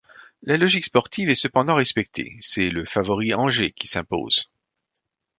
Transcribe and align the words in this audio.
La 0.41 0.57
logique 0.57 0.85
sportive 0.85 1.29
est 1.29 1.35
cependant 1.35 1.75
respectée, 1.75 2.35
c'est 2.39 2.71
le 2.71 2.85
favori 2.85 3.35
Angers 3.35 3.71
qui 3.71 3.85
s'impose. 3.85 4.49